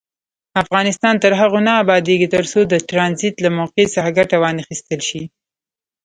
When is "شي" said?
5.09-5.23